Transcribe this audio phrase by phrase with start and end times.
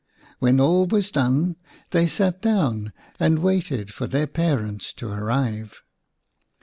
[0.39, 1.57] When all was done
[1.91, 5.83] they sat down and waited for their parents to arrive.